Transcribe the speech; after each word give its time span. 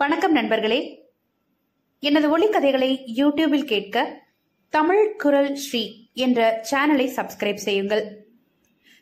வணக்கம் 0.00 0.32
நண்பர்களே. 0.32 1.04
எனது 2.00 2.38
ஒளிக்கதைகளை 2.38 3.02
யூடியூபில் 3.16 3.64
கேட்க 3.64 4.22
தமிழ் 4.68 5.16
குரல் 5.16 5.54
ஸ்ரீ 5.54 6.08
என்ற 6.14 6.64
சேனலை 6.70 7.06
சப்ஸ்கிரைப் 7.16 7.54
செய்யுங்கள். 7.54 8.26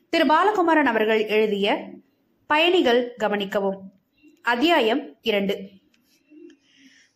திரு 0.08 0.26
பாலகுமாரன் 0.26 0.86
அவர்கள் 0.86 1.26
எழுதிய 1.26 1.88
பயணிகள் 2.46 3.14
கவனிக்கவும். 3.18 3.78
அத்தியாயம் 4.42 5.16
இரண்டு. 5.22 5.68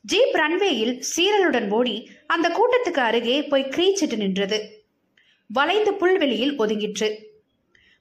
ஜீப் 0.00 0.35
ரன்வேயில் 0.35 1.03
சீரலுடன் 1.17 1.71
ஓடி 1.71 2.11
அந்த 2.26 2.49
கூட்டத்துக்கு 2.49 2.99
அருகே 2.99 3.43
போய் 3.43 3.64
கிரீச்சிட்டு 3.64 4.17
நின்றது. 4.17 4.85
வளைந்து 5.46 5.94
புல்வெளியில் 5.94 6.61
ஒதுங்கிற்று. 6.61 7.17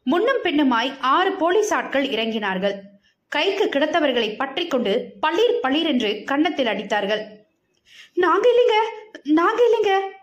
முன்னும் 0.03 0.43
பின்னுமாய் 0.43 0.93
ஆறு 0.99 1.35
போலீஸ் 1.35 1.73
ஆட்கள் 1.73 2.07
இறங்கினார்கள். 2.07 2.75
கைக்கு 3.29 3.65
கிடத்தவர்களை 3.65 4.35
பற்றி 4.35 4.67
கொண்டு 4.67 5.13
பள்ளீர் 5.21 5.59
பள்ளீர் 5.63 5.85
என்று 5.85 6.23
கன்னத்தில் 6.25 6.65
அடித்தார்கள். 6.65 7.27
நாங்க 8.13 8.49
இல்லைங்க 8.49 8.77
நாங்க 9.23 9.63
இல்லைங்க. 9.67 10.17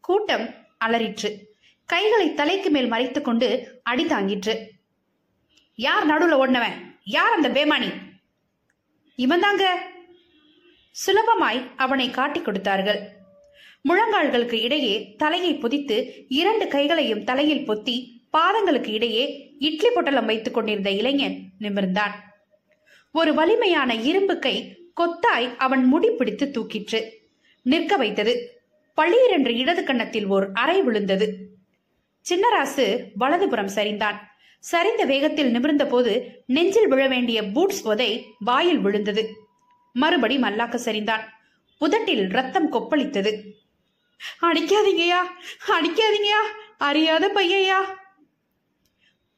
கூட்டம் 0.00 0.54
அலறிற்று. 0.84 1.36
கைகளை 1.84 2.34
தலைக்கு 2.34 2.70
மேல் 2.70 2.86
மறைத்துக் 2.86 3.24
கொண்டு 3.24 3.80
அடி 3.82 4.04
தாங்கிற்று. 4.04 4.68
யார் 5.74 6.06
நடுவுல 6.06 6.40
ஓடினவன்? 6.40 6.98
யார் 7.04 7.32
அந்த 7.32 7.48
பேமானி? 7.48 7.92
இவன் 9.16 9.40
தாங்க 9.40 9.82
சுலபமாய் 11.06 11.70
அவனை 11.76 12.10
காட்டிக் 12.10 12.44
கொடுத்தார்கள். 12.44 13.08
முழங்கால்களுக்கு 13.88 14.60
இடையே 14.60 15.14
தலையை 15.14 15.54
புதித்து 15.54 16.26
இரண்டு 16.28 16.68
கைகளையும் 16.68 17.24
தலையில் 17.24 17.68
பொத்தி 17.68 18.20
பாதங்களுக்கு 18.32 18.88
இடையே 18.88 19.49
இட்லி 19.60 19.88
பொட்டலம் 19.90 20.26
வைத்துக் 20.26 20.54
கொண்டிருந்த 20.54 20.90
இளைஞன் 20.90 21.38
நிமிர்ந்தான். 21.60 22.12
ஒரு 23.12 23.34
வலிமையான 23.34 23.94
இரும்பு 23.94 24.38
கை 24.38 24.56
கொத்தாய் 25.00 25.56
அவன் 25.56 25.84
முடி 25.84 26.10
பிடித்து 26.10 26.46
தூக்கிற்று. 26.46 27.00
நிற்க 27.62 27.96
வைத்தது. 27.96 28.62
பள்ளீர் 28.96 29.48
இடது 29.48 29.84
கன்னத்தில் 29.84 30.26
ஓர் 30.26 30.50
அறை 30.52 30.82
விழுந்தது. 30.82 31.26
சின்னராசு 32.28 33.02
வலதுபுறம் 33.14 33.70
சரிந்தான். 33.74 34.18
சரிந்த 34.72 35.06
வேகத்தில் 35.06 35.50
நிமிர்ந்த 35.50 35.86
போது 35.86 36.42
நெஞ்சில் 36.46 36.88
விழ 36.88 37.08
வேண்டிய 37.08 37.42
பூட்ஸ் 37.42 37.86
உதை 37.86 38.24
வாயில் 38.38 38.78
விழுந்தது. 38.78 39.36
மறுபடி 39.92 40.38
மல்லாக்க 40.38 40.78
சரிந்தான். 40.84 41.22
உதட்டில் 41.78 42.28
ரத்தம் 42.28 42.72
கொப்பளித்தது. 42.72 43.32
அடிக்காதீங்கயா 44.42 45.20
அடிக்காதீங்கயா 45.68 46.42
அறியாத 46.78 47.28
பையையா 47.28 47.98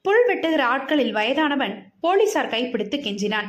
புல் 0.03 0.27
வெட்டுகிற 0.27 0.61
ஆட்களில் 0.61 1.11
வயதானவன் 1.11 1.91
போலீசார் 2.01 2.47
கைப்பிடித்து 2.47 2.97
கெஞ்சினான். 2.97 3.45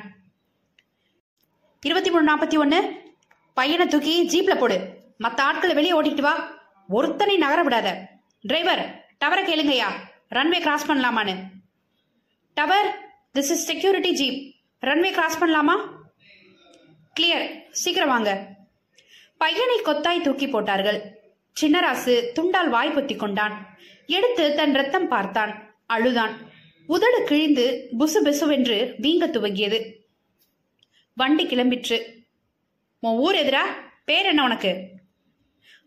இருபத்தி 1.81 2.11
மூணு 2.11 2.37
நாற்பத்தி 2.37 2.59
ஒன்னு 2.59 3.01
பையனை 3.55 3.87
தூக்கி 3.87 4.29
ஜீப்ல 4.29 4.59
போடு. 4.59 4.99
மத்த 5.19 5.41
ஆட்களை 5.41 5.75
வெளியே 5.75 6.01
ஓட்டிட்டு 6.01 6.21
வா. 6.21 6.63
ஒருத்தனை 6.89 7.37
நகர 7.37 7.65
விடாத. 7.65 8.07
டிரைவர் 8.41 9.09
டவரை 9.25 9.45
கேளுங்கய்யா. 9.47 9.87
ரன்வே 10.31 10.61
கிராஸ் 10.61 10.91
பண்ணலாமான்னு. 10.91 11.37
Tower 12.55 13.13
this 13.35 13.55
is 13.57 13.65
security 13.65 14.13
jeep 14.13 14.55
runway 14.87 15.11
cross 15.11 15.43
பண்ணலாமா? 15.43 15.89
கிளியர் 17.21 17.63
சீக்கிரம் 17.71 18.09
வாங்க. 18.09 18.49
பையனை 19.39 19.81
கொத்தாய் 19.81 20.21
தூக்கி 20.21 20.49
போட்டார்கள். 20.49 21.19
சின்னராசு 21.61 22.27
துண்டால் 22.35 22.69
வாய் 22.69 22.91
பொத்தி 22.91 23.17
கொண்டான். 23.17 23.79
எடுத்து 24.07 24.55
தன் 24.55 24.75
ரத்தம் 24.75 25.09
பார்த்தான். 25.09 25.74
அழுதான். 25.87 26.53
உதடு 26.87 27.23
கிழிந்து 27.25 27.89
புசு 27.99 28.19
பெசுவென்று 28.25 28.95
வீங்க 29.01 29.27
துவங்கியது. 29.27 29.93
வண்டி 31.15 31.47
கிளம்பிற்று. 31.47 32.03
உன் 33.01 33.17
ஊர் 33.17 33.35
எதிரா 33.35 33.63
பேர் 34.05 34.27
என்ன 34.27 34.45
உனக்கு? 34.45 34.93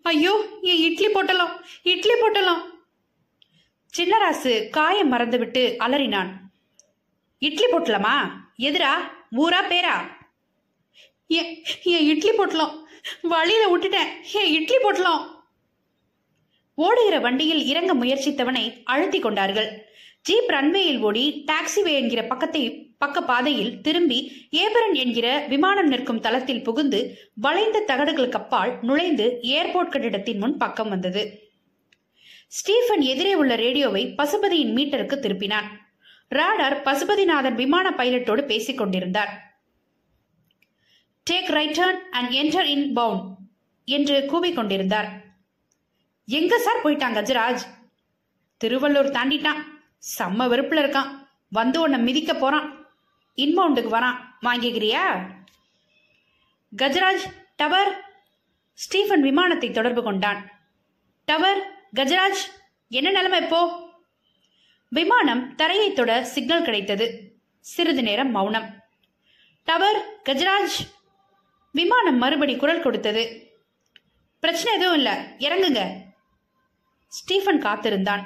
ஐயோ 0.02 0.60
என் 0.62 0.92
இட்லி 0.92 1.08
போட்டலாம் 1.08 1.62
இட்லி 1.82 2.14
போட்டலாம். 2.14 2.62
சின்னராசு 3.98 4.70
காயம் 4.70 5.14
மறந்துவிட்டு 5.14 5.76
அலறினான். 5.80 6.30
இட்லி 7.40 7.66
போட்டலாமா? 7.66 8.30
எதிரா 8.58 8.92
ஊரா 9.32 9.62
பேரா? 9.70 10.16
என் 11.28 11.64
இட்லி 11.84 12.32
போட்டலாம். 12.32 12.84
வழியில 13.22 13.78
விட்டுட்டேன். 13.78 14.34
என் 14.34 14.54
இட்லி 14.54 14.76
போட்டலாம். 14.76 15.36
ஓடுகிற 16.76 17.20
வண்டியில் 17.20 17.66
இறங்க 17.66 17.96
முயற்சித்தவனை 17.96 18.84
அழுத்தி 18.84 19.20
கொண்டார்கள். 19.20 19.87
ஜீப் 20.28 20.52
ரன்வேயில் 20.56 21.02
ஓடி 21.08 21.24
டாக்ஸிவே 21.50 21.92
என்கிற 22.02 22.22
பக்கத்தை 22.32 22.62
பக்க 23.04 23.18
பாதையில் 23.22 23.74
திரும்பி 23.82 24.18
ஏபரன் 24.62 24.96
என்கிற 25.04 25.28
விமானம் 25.52 25.88
நிற்கும் 25.88 26.22
தளத்தில் 26.26 26.64
புகுந்து 26.64 27.00
வளைந்த 27.46 27.84
தகடுகளுக்கு 27.88 28.40
அப்பால் 28.40 28.72
நுழைந்து 28.82 29.26
ஏர்போர்ட் 29.58 29.94
கட்டிடத்தின் 29.94 30.40
முன் 30.44 30.56
பக்கம் 30.64 30.90
வந்தது. 30.90 31.24
ஸ்டீஃபன் 32.48 33.04
எதிரே 33.12 33.34
உள்ள 33.42 33.54
ரேடியோவை 33.56 34.04
பசுபதியின் 34.18 34.74
மீட்டருக்கு 34.78 35.18
திருப்பினான். 35.26 35.70
ராடார் 36.32 36.78
பசுபதிநாதன் 36.88 37.58
விமான 37.62 37.88
பைலட்டோடு 38.00 38.44
பேசிக் 38.52 38.80
கொண்டிருந்தார். 38.82 39.32
Take 41.28 41.54
right 41.58 41.78
turn 41.80 42.02
and 42.18 42.34
enter 42.42 42.70
in 42.76 42.88
பவுன் 42.94 43.24
என்று 43.88 44.18
கூவிக்கொண்டிருந்தார் 44.32 45.10
எங்க 46.28 46.54
சார் 46.68 46.84
போயிட்டான் 46.84 47.18
கஜராஜ் 47.18 47.66
திருவள்ளூர் 48.62 49.16
தாண்டிட்டான். 49.18 49.64
செம்ம 50.18 50.48
வெறுப்புல 50.48 50.82
இருக்கான். 50.82 51.28
வந்து 51.50 51.82
உன்னை 51.82 52.00
மிதிக்க 52.00 52.34
போறான். 52.34 52.86
இன்பவுண்டுக்கு 53.36 53.90
வரான். 53.90 54.18
வாங்கிக்கிறியா? 54.42 55.28
கஜராஜ் 56.78 57.24
டவர். 57.56 58.06
ஸ்டீஃபன் 58.74 59.22
விமானத்தை 59.22 59.72
தொடர்பு 59.72 60.04
கொண்டான். 60.04 60.52
டவர் 61.26 61.84
கஜராஜ் 61.96 62.44
என்ன 62.90 63.12
நிலைமை 63.12 63.42
இப்போ? 63.42 63.90
விமானம் 64.90 65.56
தரையை 65.56 65.94
தொட 65.94 66.24
சிக்னல் 66.24 66.64
கிடைத்தது. 66.64 67.36
சிறிது 67.60 68.04
நேரம் 68.04 68.32
மௌனம். 68.32 68.84
டவர் 69.64 70.22
கஜராஜ். 70.30 70.92
விமானம் 71.72 72.18
மறுபடி 72.18 72.56
குரல் 72.56 72.82
கொடுத்தது. 72.82 73.52
பிரச்சனை 74.40 74.74
எதுவும் 74.74 74.96
இல்லை 74.96 75.14
இறங்குங்க. 75.14 75.94
ஸ்டீஃபன் 77.08 77.62
காத்திருந்தான். 77.62 78.24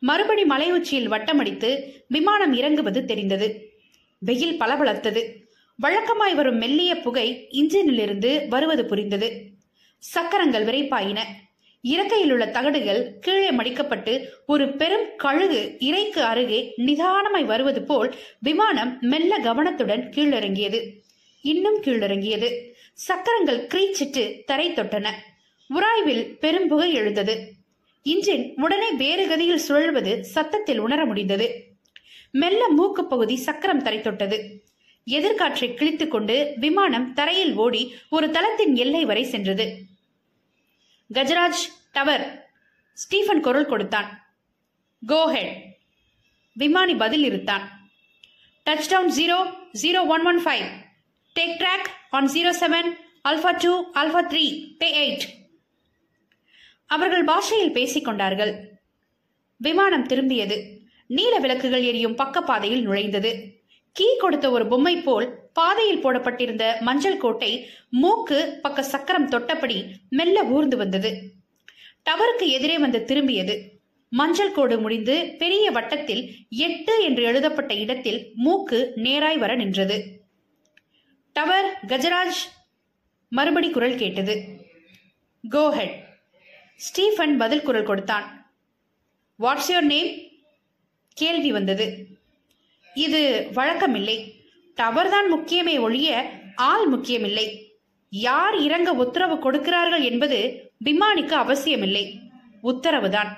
மறுபடி 0.00 0.44
மலை 0.44 0.72
உச்சியில் 0.72 1.10
வட்டமடித்து 1.10 1.92
விமானம் 2.08 2.52
இறங்குவது 2.52 3.04
தெரிந்தது. 3.04 3.70
வெயில் 4.18 4.60
பளபளத்தது. 4.60 5.34
வழக்கமாய் 5.82 6.34
வரும் 6.34 6.56
மெல்லிய 6.56 6.96
புகை 6.96 7.48
இன்ஜினிலிருந்து 7.52 8.48
வருவது 8.48 8.86
புரிந்தது. 8.86 9.42
சக்கரங்கள் 9.98 10.64
விரைப்பாயின. 10.64 11.18
இறக்கையில் 11.82 12.32
உள்ள 12.32 12.46
தகடுகள் 12.46 13.18
கீழே 13.18 13.50
மடிக்கப்பட்டு 13.50 14.26
ஒரு 14.46 14.76
பெரும் 14.76 15.06
கழுகு 15.16 15.76
இறைக்கு 15.78 16.22
அருகே 16.22 16.74
நிதானமாய் 16.76 17.44
வருவது 17.44 17.82
போல் 17.82 18.14
விமானம் 18.38 18.98
மெல்ல 19.00 19.38
கவனத்துடன் 19.38 20.12
கீழிறங்கியது. 20.16 20.92
இன்னும் 21.42 21.82
கீழிறங்கியது. 21.82 22.72
சக்கரங்கள் 22.92 23.66
கிரீச்சிட்டு 23.66 24.44
தரை 24.44 24.70
தொட்டன. 24.70 25.08
உராய்வில் 25.74 26.38
பெரும் 26.38 26.68
புகை 26.68 26.92
எழுந்தது. 26.92 27.58
இன்ஜின் 28.04 28.60
உடனே 28.60 28.90
வேறு 28.92 29.24
கதியில் 29.28 29.70
சுழல்வது 29.70 30.20
சத்தத்தில் 30.20 30.78
உணர 30.78 31.04
முடிந்தது. 31.04 31.64
மெல்ல 32.30 32.68
மூக்கு 32.68 33.06
பகுதி 33.06 33.36
சக்கரம் 33.36 33.82
தரை 33.82 34.00
தொட்டது. 34.00 34.64
எதிர்காற்றை 35.04 35.74
கிழித்துக் 35.74 36.10
கொண்டு 36.10 36.52
விமானம் 36.56 37.12
தரையில் 37.12 37.54
ஓடி 37.54 37.94
ஒரு 38.10 38.30
தளத்தின் 38.30 38.76
எல்லை 38.76 39.04
வரை 39.04 39.24
சென்றது. 39.24 39.80
கஜராஜ் 41.14 41.62
டவர் 41.92 42.50
ஸ்டீஃபன் 42.92 43.40
குரல் 43.40 43.66
கொடுத்தான். 43.66 44.34
கோஹெட் 45.08 45.52
விமானி 46.52 46.94
பதில் 46.94 47.30
இருத்தான். 47.30 47.62
Touch 48.66 48.88
down 48.88 49.12
zero 49.18 49.54
zero 49.82 50.06
one 50.06 50.26
one 50.26 50.44
five. 50.44 50.66
Take 51.40 51.58
track 51.58 51.88
on 52.10 52.26
zero 52.26 52.52
seven 52.60 52.90
alpha 53.28 53.56
two 53.64 53.90
alpha 53.94 54.22
three 54.28 54.74
bay 54.78 54.88
eight. 55.02 55.39
அவர்கள் 56.90 57.24
பாஷையில் 57.24 57.72
பேசிக் 57.72 58.04
கொண்டார்கள். 58.04 58.52
விமானம் 59.60 60.06
திரும்பியது. 60.06 60.56
நீல 61.06 61.38
விளக்குகள் 61.38 61.84
எரியும் 61.90 62.16
பக்கப்பாதையில் 62.18 62.84
நுழைந்தது. 62.86 63.30
கீ 63.96 64.06
கொடுத்த 64.18 64.46
ஒரு 64.50 64.64
பொம்மை 64.66 64.94
போல் 64.96 65.28
பாதையில் 65.52 66.02
போடப்பட்டிருந்த 66.02 66.64
மஞ்சள் 66.80 67.16
கோட்டை 67.16 67.50
மூக்கு 67.90 68.58
பக்க 68.62 68.82
சக்கரம் 68.82 69.28
தொட்டபடி 69.28 69.78
மெல்ல 70.10 70.44
ஊர்ந்து 70.44 70.76
வந்தது. 70.76 71.10
டவருக்கு 72.06 72.46
எதிரே 72.56 72.76
வந்து 72.78 73.00
திரும்பியது. 73.06 73.56
மஞ்சள் 74.12 74.52
கோடு 74.52 74.76
முடிந்து 74.80 75.16
பெரிய 75.38 75.64
வட்டத்தில் 75.70 76.22
எட்டு 76.66 76.94
என்று 77.04 77.22
எழுதப்பட்ட 77.22 77.72
இடத்தில் 77.74 78.20
மூக்கு 78.34 78.78
நேராய் 78.96 79.38
வர 79.38 79.54
நின்றது. 79.54 79.98
டவர் 81.36 81.68
கஜராஜ் 81.86 82.40
மறுபடி 83.32 83.70
குரல் 83.70 84.00
கேட்டது. 84.02 84.36
கோஹெட் 85.44 85.96
ஸ்டீஃபன் 86.86 87.36
பதில் 87.36 87.62
குரல் 87.62 87.88
கொடுத்தான். 87.88 88.26
வாட்ஸ் 89.38 89.68
யுவர் 89.68 89.88
நேம் 89.92 90.10
கேள்வி 91.14 91.52
வந்தது. 91.52 91.86
இது 92.94 93.20
வழக்கமில்லை. 93.54 94.16
டவர் 94.74 95.10
தான் 95.10 95.28
முக்கியமே 95.34 95.80
ஒழிய 95.80 96.10
ஆள் 96.56 96.86
முக்கியமில்லை. 96.86 97.46
யார் 98.10 98.56
இறங்க 98.58 98.92
உத்தரவு 98.92 99.38
கொடுக்கிறார்கள் 99.38 100.02
என்பது 100.02 100.38
விமானிக்கு 100.84 101.36
அவசியமில்லை. 101.44 102.04
உத்தரவுதான். 102.62 103.30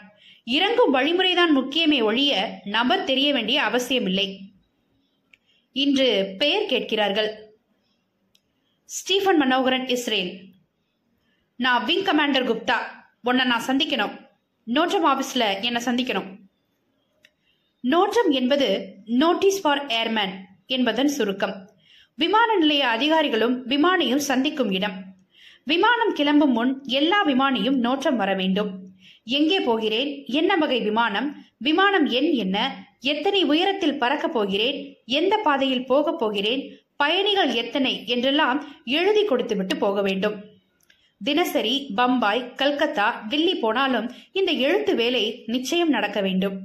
இறங்கும் 0.44 0.94
வழிமுறைதான் 0.94 1.52
முக்கியமே 1.56 2.02
ஒழிய 2.02 2.60
நபர் 2.64 3.04
தெரிய 3.04 3.32
வேண்டிய 3.32 3.62
அவசியமில்லை. 3.62 4.40
இன்று 5.72 6.34
பெயர் 6.38 6.66
கேட்கிறார்கள். 6.66 7.30
Stephen 8.84 9.36
Manoharan 9.36 9.86
Israel. 9.88 10.32
நான் 11.56 11.84
விங் 11.84 12.04
கமாண்டர் 12.04 12.48
குப்தா. 12.50 12.80
உன்னை 13.22 13.44
நான் 13.44 13.66
சந்திக்கணும். 13.66 14.26
நோட்டம் 14.64 15.06
ஆபீஸ்ல 15.06 15.62
என்னை 15.62 15.82
சந்திக்கணும். 15.84 16.36
நோட்டம் 17.80 18.30
என்பது 18.30 18.94
நோட்டீஸ் 19.04 19.60
ஃபார் 19.60 19.86
ஏர்மேன் 19.86 20.30
என்பதன் 20.66 21.08
சுருக்கம். 21.08 21.70
விமான 22.14 22.56
நிலைய 22.56 22.88
அதிகாரிகளும் 22.88 23.66
விமானியும் 23.66 24.16
சந்திக்கும் 24.16 24.70
இடம். 24.70 25.04
விமானம் 25.64 26.12
கிளம்பும் 26.12 26.52
முன் 26.52 26.82
எல்லா 26.84 27.26
விமானியும் 27.26 27.76
நோட்டம் 27.76 28.16
வர 28.16 28.34
வேண்டும். 28.34 28.90
எங்கே 29.24 29.60
போகிறேன்? 29.60 30.24
என்ன 30.26 30.56
வகை 30.56 30.80
விமானம்? 30.80 31.44
விமானம் 31.58 32.06
எண் 32.06 32.30
என்ன? 32.30 32.86
எத்தனை 33.00 33.44
உயரத்தில் 33.44 33.98
பறக்கப் 33.98 34.32
போகிறேன்? 34.32 34.96
எந்த 35.04 35.36
பாதையில் 35.36 35.86
போகப் 35.86 36.19
போகிறேன்? 36.19 36.78
பயணிகள் 36.96 37.54
எத்தனை? 37.54 38.06
என்றெல்லாம் 38.06 38.64
எழுதி 38.84 39.24
கொடுத்துவிட்டு 39.24 39.76
போக 39.76 40.02
வேண்டும். 40.02 40.51
தினசரி 41.24 41.92
பம்பாய் 41.96 42.54
கல்கத்தா 42.54 43.24
டில்லி 43.28 43.54
போனாலும் 43.54 44.12
இந்த 44.32 44.52
எழுத்து 44.52 44.94
வேலை 44.94 45.44
நிச்சயம் 45.46 45.88
நடக்க 45.88 46.20
வேண்டும். 46.20 46.56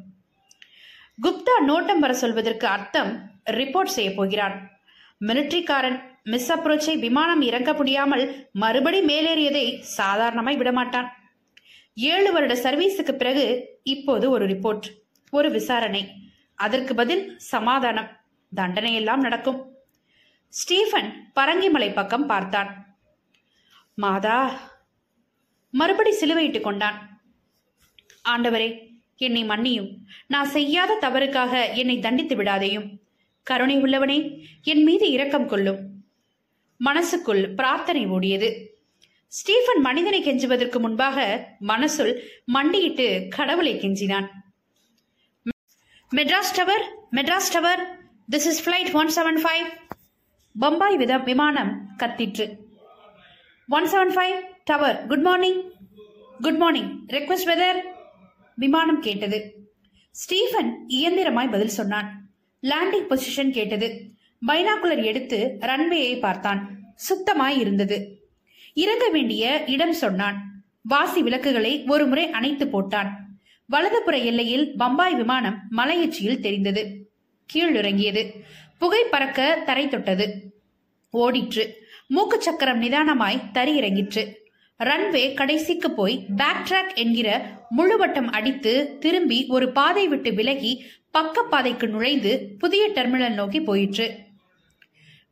குப்தா 1.24 1.56
நோட்டம் 1.65 2.00
வர 2.00 2.13
சொல்வதற்கு 2.13 2.68
அர்த்தம் 2.68 3.31
ரிப்போர்ட் 3.45 3.95
செய்ய 3.98 4.13
போகிறான். 4.13 4.56
மிலிட்ரிக்காரன் 5.25 6.00
மிஸ் 6.24 6.51
அப்ரோச்சை 6.51 7.00
விமானம் 7.00 7.42
இறங்க 7.42 7.74
முடியாமல் 7.74 8.50
மறுபடி 8.51 9.01
மேலேறியதை 9.01 9.80
சாதாரணமாய் 9.80 10.57
விடமாட்டான் 10.57 11.07
ஏழு 11.94 12.31
வருட 12.31 12.54
சர்வீஸுக்கு 12.54 13.12
பிறகு 13.12 13.45
இப்போது 13.83 14.30
ஒரு 14.30 14.48
ரிப்போர்ட் 14.48 14.88
ஒரு 15.31 15.51
விசாரணை. 15.51 16.04
அதற்கு 16.56 16.95
பதில் 16.95 17.24
சமாதானம். 17.38 18.09
தண்டனை 18.56 18.94
எல்லாம் 18.94 19.19
நடக்கும். 19.19 19.59
ஸ்டீஃபன் 20.50 21.09
பரங்கிமலை 21.36 21.94
பக்கம் 21.94 22.25
பார்த்தான். 22.25 22.87
மாதா 23.97 24.39
மறுபடி 25.71 26.11
சிலுவையிட்டுக் 26.19 26.61
கொண்டான். 26.61 27.21
ஆண்டவரே 28.29 28.67
என்னை 29.15 29.44
மன்னியும். 29.44 29.89
நான் 30.27 30.47
செய்யாத 30.47 30.97
தவறுக்காக 31.01 31.73
என்னை 31.73 31.99
தண்டித்து 31.99 32.35
விடாதேயும். 32.35 32.88
கருணை 33.44 33.77
உள்ளவனே 33.77 34.17
என் 34.63 34.83
மீது 34.83 35.09
இரக்கம் 35.09 35.47
கொள்ளும். 35.47 35.79
மனசுக்குள் 36.79 37.53
பிரார்த்தனை 37.53 38.07
ஓடியது 38.07 38.49
ஸ்டீஃபன் 39.27 39.81
மனிதனை 39.81 40.19
கெஞ்சுவதற்கு 40.23 40.79
முன்பாக 40.79 41.47
மனசுள் 41.61 42.13
மண்டியிட்டு 42.45 43.27
கடவுளை 43.29 43.73
கெஞ்சினான். 43.79 44.29
Madras 46.15 46.53
tower 46.55 46.85
Madras 47.11 47.51
tower. 47.51 47.81
This 48.31 48.47
is 48.51 48.61
flight 48.63 48.94
one 48.94 49.11
seven 49.15 49.41
five 49.44 49.67
Bombay 50.59 50.97
வித 50.97 51.17
விமானம் 51.17 51.73
கத்திற்று. 51.97 52.65
One 53.69 53.84
seven 53.84 54.14
five 54.16 54.40
tower 54.64 55.08
good 55.08 55.22
morning 55.22 55.62
good 56.42 56.56
morning 56.56 57.06
request 57.06 57.46
weather 57.46 57.80
விமானம் 58.56 59.00
கேட்டது. 59.00 59.54
ஸ்டீஃபன் 60.12 60.86
இயந்திரமாய் 60.88 61.52
பதில் 61.52 61.68
சொன்னான். 61.68 62.30
லேண்டிங் 62.62 63.08
பொசிஷன் 63.10 63.50
கேட்டது. 63.50 64.12
பைனாகுலர் 64.48 65.04
எடுத்து 65.04 65.58
ரன்வேயை 65.60 66.19
பார்த்தான். 66.19 66.80
சுத்தமாய் 67.10 67.58
இருந்தது. 67.58 68.28
இறங்க 68.74 69.10
வேண்டிய 69.10 69.64
இடம் 69.68 69.94
சொன்னான். 69.94 70.64
வாசி 70.81 71.22
விளக்குகளை 71.22 71.84
ஒருமுறை 71.88 72.30
அணைத்து 72.30 72.66
போட்டான். 72.66 73.10
வலதுபுற 73.72 74.24
எல்லையில் 74.24 74.75
பம்பாய் 74.78 75.16
விமானம் 75.16 75.60
மலையுச்சியில் 75.69 76.42
தெரிந்தது. 76.42 77.12
கீழிறங்கியது. 77.54 78.31
புகை 78.78 79.04
பறக்க 79.04 79.62
தரை 79.66 79.88
தொட்டது. 79.88 80.56
ஓடிற்று. 81.14 81.66
மூக்கு 82.07 82.42
சக்கரம் 82.42 82.81
நிதானமாய் 82.81 83.42
தரி 83.54 83.75
இறங்கிற்று 83.75 84.45
ரன்வே 84.80 85.33
கடைசிக்கு 85.33 85.92
போய் 85.92 86.25
பேக் 86.36 86.68
ட்ராக் 86.69 86.95
என்கிற 86.95 87.50
முழுவட்டம் 87.77 88.25
அடித்து 88.25 88.98
திரும்பி 89.00 89.45
ஒரு 89.48 89.71
பாதை 89.71 90.07
விட்டு 90.07 90.33
விலகி 90.33 90.86
பக்க 91.12 91.44
பாதைக்கு 91.44 91.88
நுழைந்து 91.88 92.56
புதிய 92.59 92.89
டெர்மினல் 92.89 93.33
நோக்கி 93.33 93.62
போயிற்று. 93.62 94.18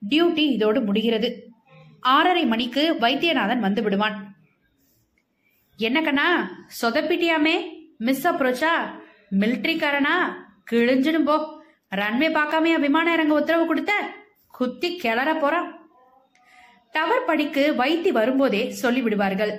டியூட்டி 0.09 0.37
இதோடு 0.37 0.81
முடிகிறது. 0.81 1.49
ஆறரை 1.99 2.45
மணிக்கு 2.45 2.97
வைத்தியநாதன் 2.99 3.59
வந்து 3.59 3.83
விடுவான். 3.83 4.35
என்ன 5.77 6.01
கண்ணா 6.01 6.49
சொதப்பிட்டியாமே? 6.81 7.69
மிஸ் 7.97 8.27
அப்ரோச்சா 8.27 8.69
மிலிட்ரிக்காரனா 9.31 10.33
கிழிஞ்சிடும் 10.71 11.25
போ. 11.25 11.63
ரன்வே 11.95 12.29
பார்க்காமையா 12.29 12.79
விமானம் 12.79 13.13
இறங்க 13.13 13.33
உத்தரவு 13.33 13.65
கொடுத்த? 13.65 14.09
குத்தி 14.47 14.99
கிளற 15.03 15.39
போறான். 15.39 15.84
டவர் 16.95 17.25
படிக்கு 17.25 17.73
வைத்தி 17.77 18.09
வரும்போதே 18.09 18.75
சொல்லிவிடுவார்கள். 18.81 19.53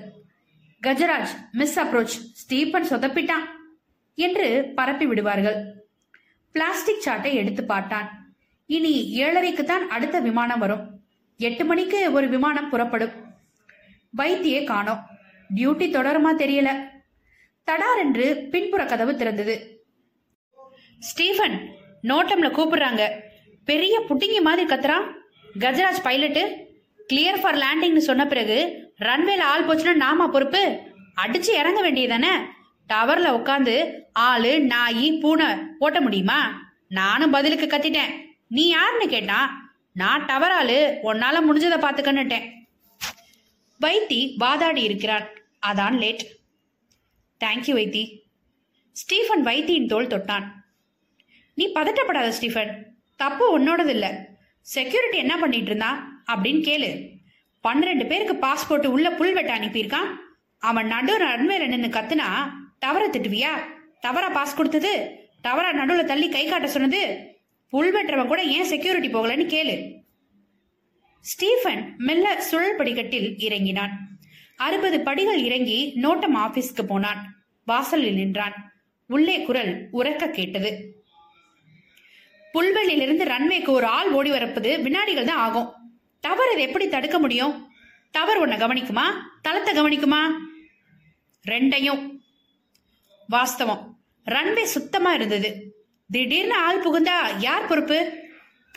கஜராஜ் 0.82 1.32
மிஸ் 1.52 1.80
அப்ரோச் 1.80 2.16
ஸ்டீபன் 2.40 2.88
சொதப்பிட்டான் 2.88 3.44
என்று 4.14 4.72
பரப்பி 4.74 5.06
விடுவார்கள் 5.06 5.58
பிளாஸ்டிக் 6.52 7.00
சாட்டை 7.00 7.34
எடுத்து 7.34 7.64
பார்த்தான். 7.64 8.34
இனி 8.66 8.92
ஏழரைக்கு 9.22 9.64
தான் 9.64 9.88
அடுத்த 9.88 10.20
விமானம் 10.20 10.58
வரும். 10.58 11.00
எட்டு 11.36 11.64
மணிக்கு 11.64 12.12
ஒரு 12.12 12.28
விமானம் 12.28 12.70
புறப்படும். 12.70 13.12
வைத்தியே 14.16 14.64
காணோம். 14.64 15.06
டியூட்டி 15.54 15.88
தொடருமா 15.88 16.32
தெரியல. 16.38 16.70
தடார் 17.66 17.98
என்று 17.98 18.46
பின்புற 18.50 18.84
கதவு 18.84 19.12
திறந்தது. 19.12 19.56
ஸ்டீஃபன் 20.98 21.70
நோட்டம்ல 22.02 22.50
கூப்பிடுறாங்க. 22.58 23.20
பெரிய 23.64 24.02
புட்டிங்கி 24.08 24.40
மாதிரி 24.40 24.74
கத்துறான். 24.74 25.12
கஜராஜ் 25.58 26.04
பைலட்டு 26.04 26.64
கிளியர் 27.12 27.40
ஃபார் 27.40 27.54
லேண்டிங்னு 27.54 27.96
சொன்ன 27.96 28.26
பிறகு 28.26 28.88
ரன்வேல 29.00 29.40
ஆள் 29.40 29.66
போச்சுன்னா 29.66 30.04
நாமா 30.04 30.28
பொறுப்பு? 30.28 30.80
அடிச்சு 31.22 31.50
இறங்க 31.50 31.90
வேண்டியதானே 31.90 32.32
டவர்ல 32.88 33.28
உட்காந்து 33.38 33.92
ஆளு 34.12 34.60
நாயி 34.60 35.18
பூனை 35.20 35.46
ஓட்ட 35.78 36.00
முடியுமா? 36.00 36.68
நானும் 36.88 37.30
பதிலுக்கு 37.30 37.66
கத்திட்டேன். 37.66 38.12
நீ 38.48 38.68
யாருன்னு 38.68 39.08
கேட்டான் 39.08 39.74
நான் 39.92 40.24
டவர் 40.24 40.50
ஆளு 40.50 40.98
உன்னால 41.02 41.36
முடிஞ்சதை 41.48 41.78
பார்த்துக்கன்னுட்டேன். 41.84 42.46
வைத்தி 43.80 44.34
வாதாடி 44.36 44.82
இருக்கிறான் 44.82 45.26
அதான் 45.66 45.96
late 45.98 46.26
thank you 47.44 47.74
Vaidhi. 47.80 48.04
Stephen 48.92 49.44
வைத்தியின் 49.46 49.86
தோல் 49.86 50.06
தொட்டான். 50.06 50.46
நீ 51.54 51.72
பதட்டப்படாத 51.74 52.28
ஸ்டீஃபன். 52.28 52.72
தப்பு 53.16 53.60
உன்னோடது 53.60 53.88
இல்ல 53.88 54.06
செக்யூரிட்டி 54.60 55.16
என்ன 55.16 55.36
பண்ணிட்டு 55.36 55.66
இருந்தான் 55.66 56.15
அப்படின்னு 56.34 56.68
கேளு. 56.68 57.10
பன்னிரெண்டு 57.60 58.06
பேருக்கு 58.06 58.46
பாஸ்போர்ட் 58.46 58.86
உள்ள 58.86 59.10
புல்வெட்ட 59.10 59.54
அனுப்பியிருக்கான். 59.58 60.14
அவன் 60.58 60.86
நடு 60.86 61.18
ரன்வேல 61.18 61.66
நின்று 61.66 62.00
கத்துனா 62.00 62.48
தவற 62.78 63.08
திட்டுவியா? 63.08 63.50
தவறா 64.00 64.28
பாஸ் 64.28 64.56
கொடுத்தது? 64.56 65.20
தவறா 65.40 65.72
நடுவில் 65.72 66.06
தள்ளி 66.06 66.28
கை 66.28 66.46
காட்ட 66.46 66.66
சொன்னது? 66.66 67.30
புல்வெட்டுறவன் 67.72 68.26
கூட 68.26 68.42
ஏன் 68.42 68.64
செக்யூரிட்டி 68.64 69.08
போகலன்னு 69.08 69.48
கேளு. 69.48 69.94
ஸ்டீஃபன் 71.20 71.94
மெல்ல 71.96 72.40
சுழல் 72.40 72.76
படிக்கட்டில் 72.76 73.38
இறங்கினான். 73.38 74.18
அறுபது 74.56 75.00
படிகள் 75.00 75.38
இறங்கி 75.38 75.92
நோட்டம் 75.94 76.36
ஆபீஸ்க்கு 76.36 76.82
போனான். 76.82 77.36
வாசலில் 77.64 78.14
நின்றான். 78.14 78.72
உள்ளே 79.06 79.42
குரல் 79.42 79.88
உறக்க 79.92 80.30
கேட்டது. 80.30 81.02
புல்வெளியிலிருந்து 82.54 83.24
ரன்வேக்கு 83.24 83.68
ஒரு 83.68 83.86
ஆள் 83.86 84.10
ஓடி 84.10 84.30
வரப்பது 84.30 84.82
வினாடிகள் 84.82 85.24
தான் 85.24 85.36
ஆகும். 85.36 85.85
டவர் 86.20 86.48
அதை 86.48 86.62
எப்படி 86.62 86.88
தடுக்க 86.88 87.18
முடியும்? 87.18 87.70
டவர் 88.10 88.36
உன்னை 88.36 88.58
கவனிக்குமா? 88.58 89.02
தளத்தை 89.42 89.74
கவனிக்குமா? 89.74 90.30
ரெண்டையும். 91.48 92.18
வாஸ்தவம். 93.28 93.94
ரன்வே 94.24 94.62
சுத்தமா 94.62 95.12
இருந்தது. 95.12 95.74
திடீர்னு 96.10 96.54
ஆள் 96.54 96.82
புகுந்தா 96.82 97.18
யார் 97.38 97.66
பொறுப்பு? 97.66 98.24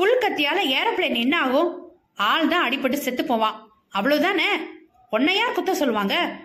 புல்கத்தியால 0.02 0.58
ஏரோப்ளேன் 0.66 1.16
என்ன 1.16 1.42
ஆகும்? 1.42 1.92
ஆள் 2.16 2.48
தான் 2.48 2.70
அடிபட்டு 2.70 2.94
செத்து 2.94 3.26
போவான். 3.26 3.72
அவ்வளவுதானே? 3.94 4.48
உன்னை 5.10 5.36
யார் 5.36 5.54
குத்த 5.54 5.76
சொல்லுவாங்க? 5.76 6.40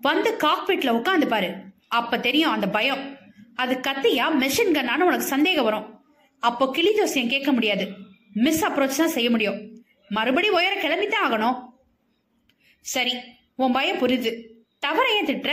வந்து 0.00 0.36
காக்பீட்ல 0.36 0.90
உட்காந்து 0.92 1.26
பாரு. 1.26 1.54
அப்ப 1.88 2.18
தெரியும் 2.18 2.50
அந்த 2.50 2.68
பயம். 2.68 3.16
அது 3.54 3.74
கத்தியா 3.74 4.26
மெஷின் 4.40 4.72
கன்னான்னு 4.72 5.00
உனக்கு 5.00 5.24
சந்தேகம் 5.24 5.64
வரும். 5.64 6.04
அப்போ 6.40 6.70
கிளி 6.72 6.94
ஜோசியம் 6.94 7.28
கேட்க 7.28 7.52
முடியாது. 7.52 8.03
மிஸ் 8.34 8.64
அப்ரோச் 8.64 8.96
தான் 8.96 9.08
செய்ய 9.08 9.30
முடியும். 9.30 9.84
மறுபடி 10.08 10.48
உயர 10.48 10.80
கிளம்பித்தான் 10.80 11.28
ஆகணும். 11.28 11.68
சரி 12.80 13.14
உன் 13.56 13.72
பயம் 13.72 13.98
புரியுது. 13.98 14.46
தவற 14.78 15.14
ஏன் 15.14 15.26
திட்டுற? 15.26 15.52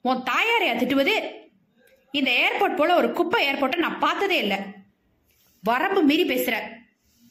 உன் 0.00 0.16
தாயாரையா 0.16 0.74
திட்டுவது? 0.76 1.30
இந்த 2.10 2.30
ஏர்போர்ட் 2.30 2.76
போல 2.76 2.96
ஒரு 2.96 3.12
குப்பை 3.12 3.48
ஏர்போர்ட்டை 3.48 3.76
நான் 3.76 3.98
பார்த்ததே 3.98 4.38
இல்லை. 4.38 4.58
வரம்பு 5.62 6.02
மீறி 6.02 6.28
பேசுற. 6.28 6.68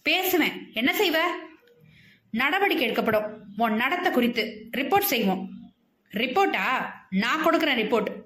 பேசுவேன். 0.04 0.72
என்ன 0.74 0.92
செய்வ? 0.92 1.18
நடவடிக்கை 2.32 2.86
எடுக்கப்படும். 2.86 3.46
உன் 3.58 3.76
நடத்த 3.76 4.12
குறித்து 4.12 4.70
ரிப்போர்ட் 4.78 5.10
செய்வோம். 5.14 5.50
ரிப்போர்ட்டா 6.14 6.86
நான் 7.10 7.46
கொடுக்குறேன் 7.46 7.80
ரிப்போர்ட் 7.82 8.22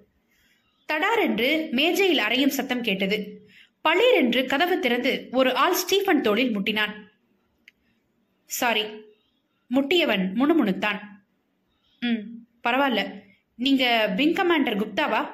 தடார் 0.94 1.22
என்று 1.22 1.68
மேஜையில் 1.72 2.20
அறையும் 2.20 2.50
சத்தம் 2.50 2.82
கேட்டது. 2.82 3.47
பளீர் 3.82 4.14
என்று 4.14 4.46
கதவு 4.46 4.80
திறந்து 4.80 5.28
ஒரு 5.32 5.56
ஆள் 5.56 5.76
ஸ்டீஃபன் 5.76 6.22
தோளில் 6.22 6.60
முட்டினான். 6.60 6.94
சாரி 8.46 8.84
முட்டியவன் 9.70 10.34
முணுமுணுத்தான். 10.36 11.00
ம் 12.00 12.24
பரவாயில்ல. 12.64 13.22
நீங்க 13.56 14.14
விங் 14.16 14.34
கமாண்டர் 14.34 14.78
குப்தாவா? 14.78 15.32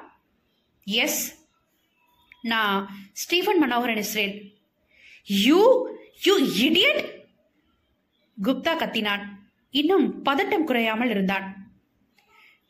எஸ். 0.84 1.48
நான் 2.42 2.96
Stephen 3.12 3.58
Manoharan 3.58 3.96
Israel. 3.96 4.54
You 5.24 5.88
you 6.22 6.38
idiot? 6.38 7.10
Gupta 8.42 8.76
கத்தினான். 8.76 9.22
இன்னும் 9.70 10.24
பதட்டம் 10.24 10.64
குறையாமல் 10.64 11.10
இருந்தான். 11.10 11.70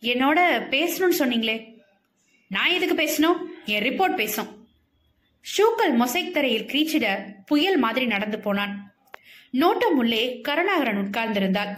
என்னோட 0.00 0.38
பேசணும்னு 0.70 1.18
சொன்னீங்களே. 1.18 1.82
நான் 2.48 2.70
எதுக்கு 2.70 3.04
பேசணும்? 3.04 3.42
என் 3.64 3.82
ரிப்போர்ட் 3.82 4.14
பேசும். 4.14 4.63
ஷூக்கள் 5.44 5.90
மொசைக் 5.90 6.30
தரையில் 6.30 6.66
கிரீச்சிட 6.66 7.34
புயல் 7.46 7.76
மாதிரி 7.76 8.06
நடந்து 8.06 8.38
போனான். 8.38 8.94
நோட்டம் 9.50 9.96
உள்ளே 9.96 10.40
கருணாகரன் 10.40 10.96
உட்கார்ந்திருந்தாள். 10.96 11.76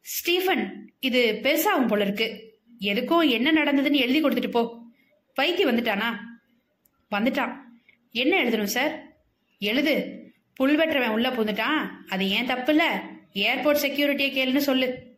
ஸ்டீஃபன் 0.00 0.92
இது 1.00 1.38
பெருசாகும் 1.42 1.86
போல 1.86 2.04
இருக்கு. 2.04 2.58
எதுக்கும் 2.80 3.28
என்ன 3.28 3.52
நடந்ததுன்னு 3.52 3.92
எழுதி 3.92 4.22
கொடுத்துட்டு 4.22 4.50
போ. 4.50 4.82
பைக்கு 5.40 5.70
வந்துட்டானா? 5.70 6.16
வந்துட்டான். 7.10 7.56
என்ன 8.12 8.44
எழுதணும் 8.44 8.62
சார்? 8.62 9.16
எழுது. 9.58 10.22
புல் 10.54 10.78
வெட்டுறவன் 10.78 11.08
உள்ள 11.08 11.30
புந்துட்டான் 11.30 11.90
அது 12.08 12.28
ஏன் 12.28 12.46
தப்பு 12.46 12.70
இல்ல 12.70 13.02
ஏர்போர்ட் 13.34 13.82
செக்யூரிட்டியை 13.82 14.32
கேளுன்னு 14.32 14.56
சொல்லு. 14.56 15.16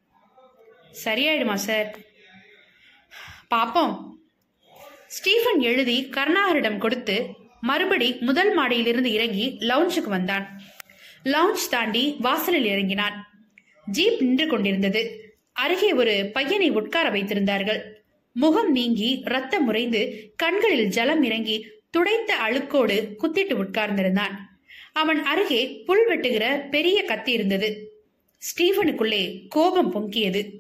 சரியாயிடுமா 1.05 1.55
சார்? 1.55 1.99
பாப்போம். 3.55 4.15
ஸ்டீஃபன் 5.07 5.61
எழுதி 5.61 6.09
கருணாகரிடம் 6.11 6.79
கொடுத்து 6.79 7.45
மறுபடி 7.61 8.17
முதல் 8.21 8.59
மாடியிலிருந்து 8.59 9.05
இறங்கி 9.05 9.57
லவுஞ்சுக்கு 9.61 10.09
வந்தான். 10.09 10.63
லவுஞ்ச் 11.25 11.69
தாண்டி 11.71 12.17
வாசலில் 12.19 12.65
இறங்கினான். 12.65 13.31
ஜீப் 13.87 14.23
நின்று 14.23 14.47
கொண்டிருந்தது. 14.47 15.35
அருகே 15.53 15.93
ஒரு 15.93 16.31
பையனை 16.33 16.71
உட்கார 16.71 17.11
வைத்திருந்தார்கள். 17.11 17.81
முகம் 18.33 18.71
நீங்கி 18.71 19.21
ரத்தம் 19.25 19.65
முறைந்து 19.65 20.33
கண்களில் 20.37 20.89
ஜலம் 20.89 21.23
இறங்கி 21.23 21.67
துடைத்த 21.91 22.33
அழுக்கோடு 22.49 23.15
குத்திட்டு 23.23 23.57
உட்கார்ந்திருந்தான். 23.57 24.35
அவன் 24.93 25.23
அருகே 25.23 25.83
புல் 25.87 26.09
வெட்டுகிற 26.09 26.69
பெரிய 26.69 27.05
கத்தி 27.05 27.33
இருந்தது. 27.33 28.01
ஸ்டீவனுக்குள்ளே 28.39 29.49
கோபம் 29.49 29.95
பொங்கியது. 29.95 30.51